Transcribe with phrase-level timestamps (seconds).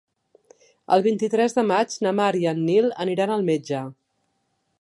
[0.95, 3.87] El vint-i-tres de maig na Mar i en Nil iran al metge.